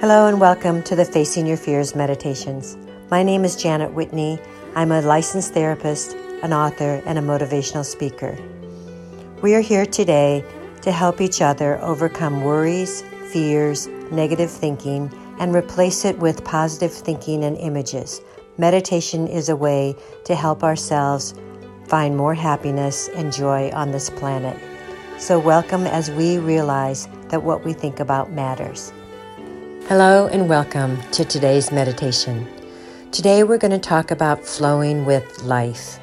[0.00, 2.78] Hello and welcome to the Facing Your Fears Meditations.
[3.10, 4.40] My name is Janet Whitney.
[4.74, 8.34] I'm a licensed therapist, an author, and a motivational speaker.
[9.42, 10.42] We are here today
[10.80, 17.44] to help each other overcome worries, fears, negative thinking, and replace it with positive thinking
[17.44, 18.22] and images.
[18.56, 19.94] Meditation is a way
[20.24, 21.34] to help ourselves
[21.88, 24.58] find more happiness and joy on this planet.
[25.18, 28.94] So, welcome as we realize that what we think about matters.
[29.90, 32.46] Hello and welcome to today's meditation.
[33.10, 35.98] Today we're going to talk about flowing with life.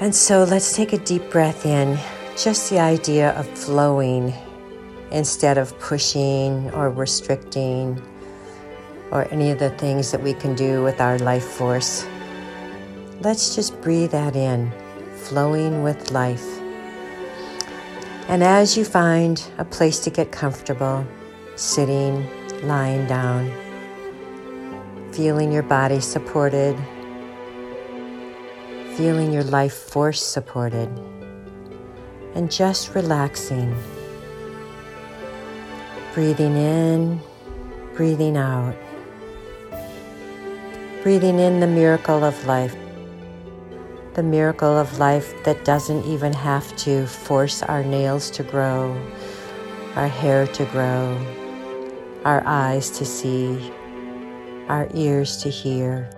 [0.00, 1.98] And so let's take a deep breath in.
[2.34, 4.32] Just the idea of flowing
[5.10, 8.02] instead of pushing or restricting
[9.10, 12.06] or any of the things that we can do with our life force.
[13.20, 14.72] Let's just breathe that in,
[15.16, 16.58] flowing with life.
[18.28, 21.06] And as you find a place to get comfortable,
[21.56, 22.28] sitting,
[22.62, 23.52] lying down,
[25.12, 26.76] feeling your body supported,
[28.96, 30.88] feeling your life force supported,
[32.34, 33.76] and just relaxing.
[36.12, 37.20] Breathing in,
[37.94, 38.74] breathing out.
[41.02, 42.74] Breathing in the miracle of life.
[44.14, 48.96] The miracle of life that doesn't even have to force our nails to grow,
[49.96, 51.16] our hair to grow,
[52.24, 53.70] our eyes to see,
[54.68, 56.08] our ears to hear,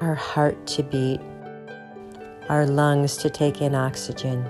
[0.00, 1.20] our heart to beat,
[2.48, 4.44] our lungs to take in oxygen.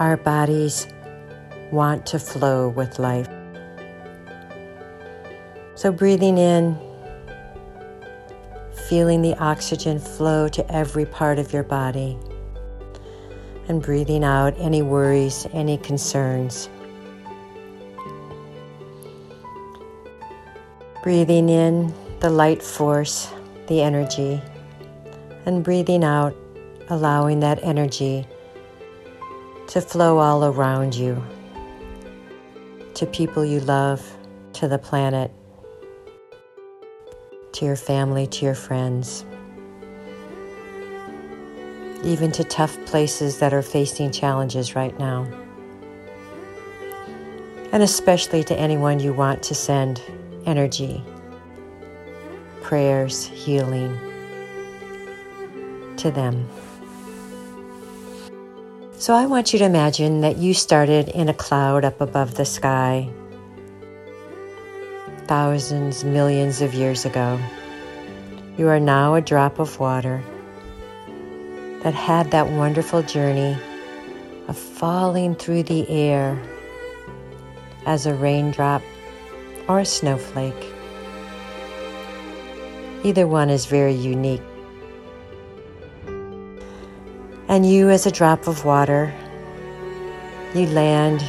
[0.00, 0.88] Our bodies
[1.70, 3.28] want to flow with life.
[5.76, 6.76] So, breathing in,
[8.88, 12.18] feeling the oxygen flow to every part of your body,
[13.68, 16.68] and breathing out any worries, any concerns.
[21.02, 23.32] Breathing in the light force,
[23.68, 24.42] the energy,
[25.46, 26.34] and breathing out,
[26.88, 28.26] allowing that energy
[29.68, 31.22] to flow all around you,
[32.94, 34.04] to people you love,
[34.54, 35.30] to the planet,
[37.52, 39.24] to your family, to your friends,
[42.02, 45.26] even to tough places that are facing challenges right now,
[47.70, 50.02] and especially to anyone you want to send
[50.48, 51.04] energy,
[52.62, 53.98] prayers, healing
[55.98, 56.48] to them.
[58.94, 62.46] So I want you to imagine that you started in a cloud up above the
[62.46, 63.10] sky
[65.26, 67.38] thousands, millions of years ago.
[68.56, 70.22] You are now a drop of water
[71.82, 73.56] that had that wonderful journey
[74.48, 76.42] of falling through the air
[77.84, 78.82] as a raindrop
[79.68, 80.72] or a snowflake.
[83.04, 84.42] Either one is very unique.
[87.48, 89.12] And you, as a drop of water,
[90.54, 91.22] you land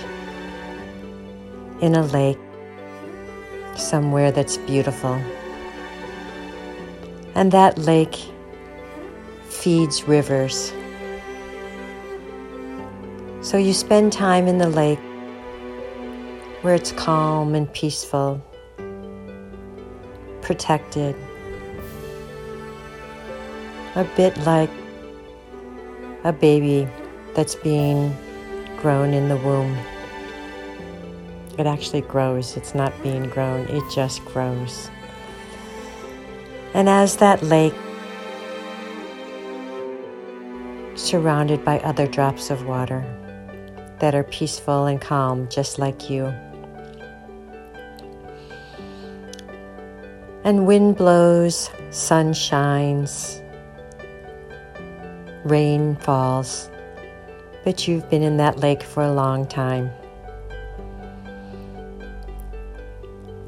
[1.82, 2.40] in a lake
[3.76, 5.22] somewhere that's beautiful.
[7.36, 8.18] And that lake
[9.48, 10.74] feeds rivers.
[13.42, 15.00] So you spend time in the lake
[16.62, 18.42] where it's calm and peaceful,
[20.42, 21.16] protected,
[23.96, 24.70] a bit like
[26.24, 26.88] a baby
[27.34, 28.16] that's being
[28.78, 29.78] grown in the womb.
[31.58, 34.90] It actually grows, it's not being grown, it just grows.
[36.74, 37.74] And as that lake,
[40.96, 43.04] surrounded by other drops of water
[44.00, 46.34] that are peaceful and calm, just like you.
[50.50, 53.40] And wind blows, sun shines,
[55.44, 56.72] rain falls,
[57.64, 59.92] but you've been in that lake for a long time.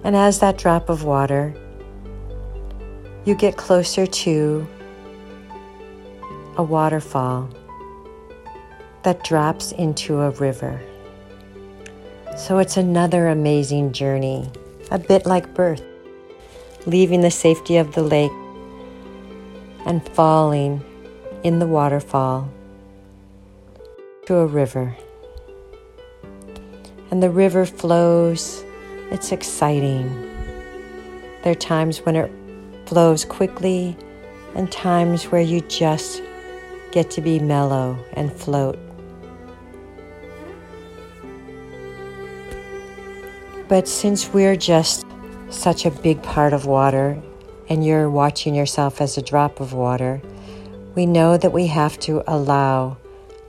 [0.03, 1.56] And as that drop of water,
[3.25, 4.68] you get closer to
[6.56, 7.50] a waterfall
[9.01, 10.80] that drops into a river.
[12.38, 14.47] So it's another amazing journey,
[14.92, 15.81] a bit like birth
[16.86, 18.31] leaving the safety of the lake
[19.86, 20.83] and falling
[21.44, 22.50] in the waterfall
[24.25, 24.95] to a river.
[27.10, 28.63] And the river flows,
[29.12, 30.10] it's exciting.
[31.44, 32.31] There are times when it
[32.86, 33.98] flows quickly
[34.56, 36.22] and times where you just
[36.92, 38.78] get to be mellow and float.
[43.68, 45.06] But since we're just
[45.51, 47.21] such a big part of water,
[47.69, 50.21] and you're watching yourself as a drop of water,
[50.95, 52.98] we know that we have to allow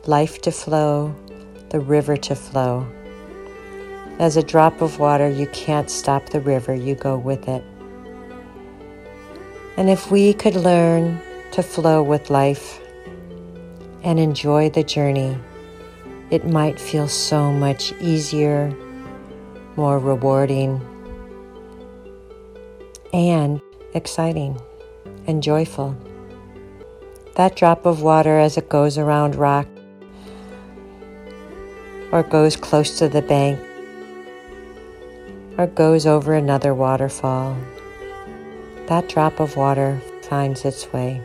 [0.07, 1.15] life to flow,
[1.71, 2.87] the river to flow.
[4.19, 7.65] As a drop of water, you can't stop the river, you go with it.
[9.77, 11.21] And if we could learn
[11.53, 12.81] to flow with life
[14.03, 15.39] and enjoy the journey,
[16.31, 18.75] it might feel so much easier,
[19.77, 20.81] more rewarding,
[23.13, 23.61] and
[23.95, 24.61] exciting
[25.27, 25.97] and joyful.
[27.37, 29.67] That drop of water as it goes around rock
[32.11, 33.61] or goes close to the bank
[35.59, 37.57] or goes over another waterfall,
[38.87, 41.23] that drop of water finds its way.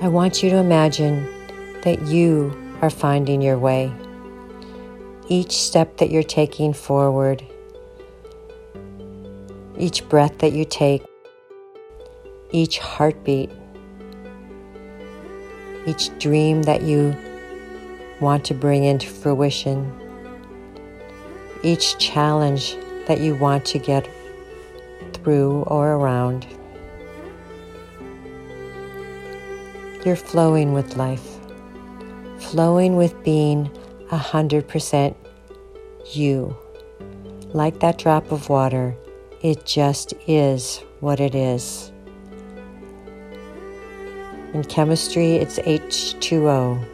[0.00, 1.28] I want you to imagine
[1.82, 3.92] that you are finding your way.
[5.28, 7.44] Each step that you're taking forward
[9.80, 11.02] each breath that you take,
[12.50, 13.50] each heartbeat,
[15.86, 17.16] each dream that you
[18.20, 19.90] want to bring into fruition,
[21.62, 24.06] each challenge that you want to get
[25.14, 26.46] through or around.
[30.04, 31.38] You're flowing with life,
[32.38, 33.70] flowing with being
[34.10, 35.16] a hundred percent
[36.12, 36.54] you,
[37.54, 38.94] like that drop of water
[39.42, 41.92] it just is what it is.
[44.52, 46.84] In chemistry, it's H2O.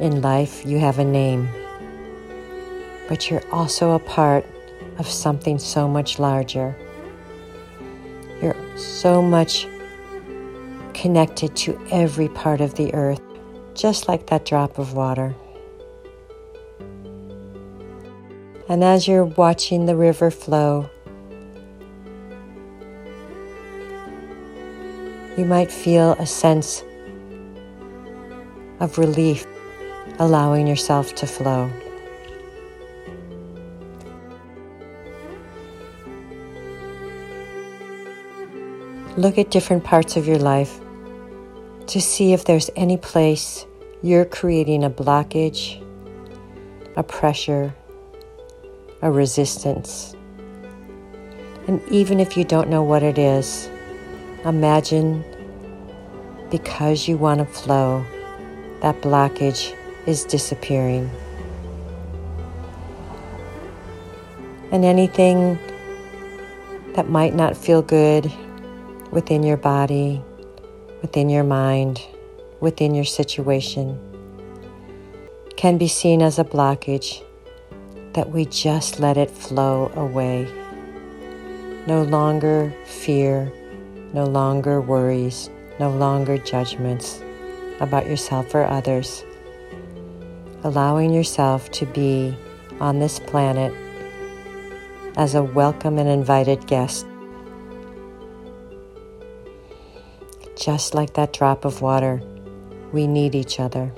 [0.00, 1.48] In life, you have a name,
[3.08, 4.46] but you're also a part
[4.98, 6.74] of something so much larger.
[8.40, 9.66] You're so much
[10.94, 13.20] connected to every part of the earth,
[13.74, 15.34] just like that drop of water.
[18.68, 20.90] And as you're watching the river flow,
[25.38, 26.84] you might feel a sense
[28.80, 29.46] of relief,
[30.18, 31.70] allowing yourself to flow.
[39.16, 40.78] Look at different parts of your life
[41.86, 43.64] to see if there's any place
[44.02, 45.82] you're creating a blockage,
[46.96, 47.74] a pressure,
[49.02, 50.14] a resistance.
[51.66, 53.70] And even if you don't know what it is,
[54.44, 55.24] imagine
[56.50, 58.04] because you want to flow,
[58.80, 59.74] that blockage
[60.06, 61.10] is disappearing.
[64.72, 65.58] And anything
[66.94, 68.32] that might not feel good
[69.10, 70.22] within your body,
[71.02, 72.00] within your mind,
[72.60, 73.98] within your situation
[75.56, 77.22] can be seen as a blockage
[78.18, 80.44] that we just let it flow away.
[81.86, 83.52] No longer fear,
[84.12, 85.48] no longer worries,
[85.78, 87.22] no longer judgments
[87.78, 89.24] about yourself or others.
[90.64, 92.36] Allowing yourself to be
[92.80, 93.72] on this planet
[95.14, 97.06] as a welcome and invited guest.
[100.56, 102.20] Just like that drop of water,
[102.90, 103.92] we need each other.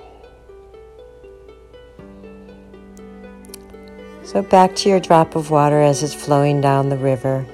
[4.31, 7.45] So back to your drop of water as it's flowing down the river.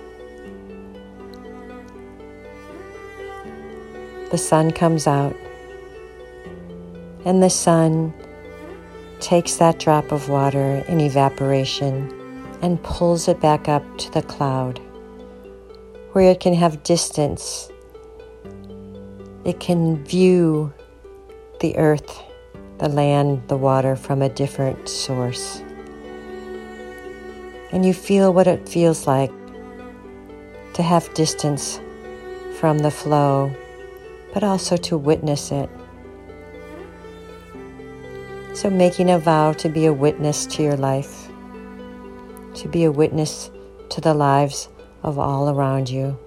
[4.30, 5.34] The sun comes out,
[7.24, 8.12] and the sun
[9.20, 12.12] takes that drop of water in evaporation
[12.60, 14.78] and pulls it back up to the cloud
[16.12, 17.70] where it can have distance.
[19.46, 20.74] It can view
[21.60, 22.22] the earth,
[22.76, 25.62] the land, the water from a different source
[27.72, 29.32] and you feel what it feels like
[30.74, 31.80] to have distance
[32.58, 33.50] from the flow,
[34.32, 35.68] but also to witness it.
[38.54, 41.28] So, making a vow to be a witness to your life,
[42.54, 43.50] to be a witness
[43.90, 44.68] to the lives
[45.02, 46.18] of all around you,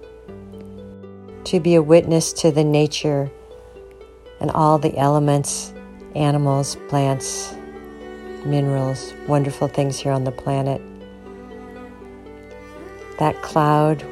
[1.44, 3.30] to be a witness to the nature
[4.40, 5.74] and all the elements,
[6.14, 7.54] animals, plants,
[8.44, 10.80] minerals, wonderful things here on the planet.
[13.20, 14.04] That cloud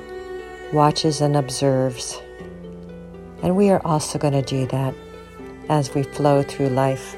[0.73, 2.23] watches and observes.
[3.43, 4.95] And we are also going to do that
[5.69, 7.17] as we flow through life.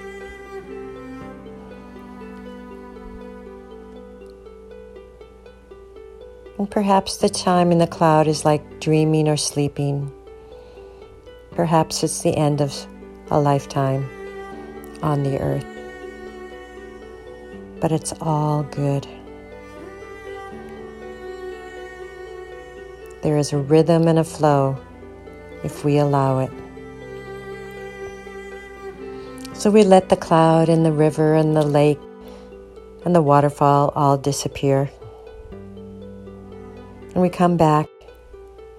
[6.58, 10.12] And perhaps the time in the cloud is like dreaming or sleeping.
[11.52, 12.86] Perhaps it's the end of
[13.30, 14.08] a lifetime
[15.02, 15.66] on the earth.
[17.80, 19.06] but it's all good.
[23.22, 24.78] There is a rhythm and a flow
[25.62, 26.50] if we allow it.
[29.52, 32.00] So we let the cloud and the river and the lake
[33.04, 34.90] and the waterfall all disappear.
[37.12, 37.88] And we come back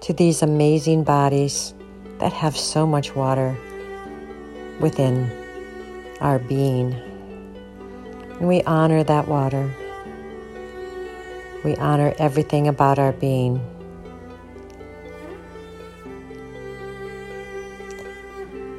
[0.00, 1.72] to these amazing bodies
[2.18, 3.56] that have so much water
[4.80, 5.30] within
[6.20, 6.94] our being.
[8.40, 9.70] And we honor that water.
[11.62, 13.60] We honor everything about our being.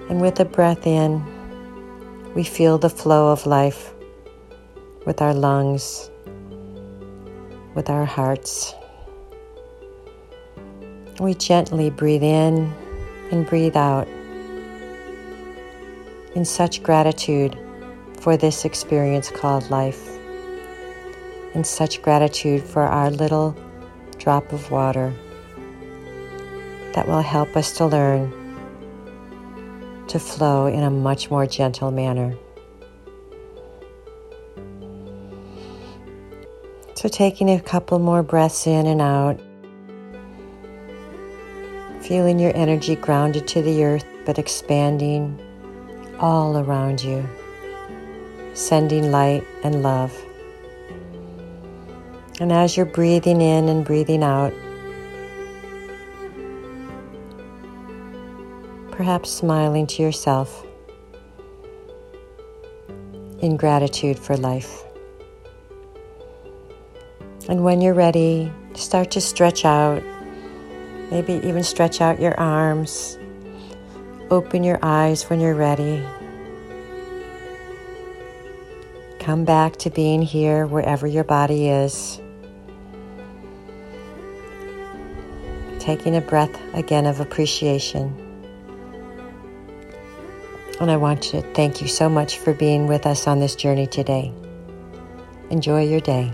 [0.09, 1.23] And with a breath in,
[2.35, 3.93] we feel the flow of life
[5.05, 6.09] with our lungs,
[7.75, 8.73] with our hearts.
[11.19, 12.73] We gently breathe in
[13.31, 14.07] and breathe out
[16.35, 17.57] in such gratitude
[18.19, 20.09] for this experience called life,
[21.53, 23.55] in such gratitude for our little
[24.17, 25.13] drop of water
[26.93, 28.42] that will help us to learn
[30.13, 32.35] to flow in a much more gentle manner.
[36.93, 39.39] So, taking a couple more breaths in and out,
[42.03, 45.39] feeling your energy grounded to the earth but expanding
[46.19, 47.27] all around you,
[48.53, 50.15] sending light and love.
[52.39, 54.53] And as you're breathing in and breathing out,
[59.03, 60.65] perhaps smiling to yourself
[63.41, 64.81] in gratitude for life.
[67.49, 70.01] And when you're ready, start to stretch out.
[71.11, 73.19] Maybe even stretch out your arms.
[74.31, 76.01] Open your eyes when you're ready.
[79.19, 82.21] Come back to being here wherever your body is.
[85.79, 88.22] Taking a breath again of appreciation.
[90.79, 93.87] And I want to thank you so much for being with us on this journey
[93.87, 94.33] today.
[95.49, 96.31] Enjoy your day.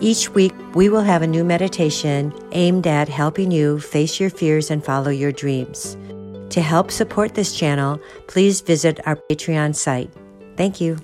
[0.00, 4.70] Each week, we will have a new meditation aimed at helping you face your fears
[4.70, 5.96] and follow your dreams.
[6.50, 10.10] To help support this channel, please visit our Patreon site.
[10.56, 10.98] Thank you.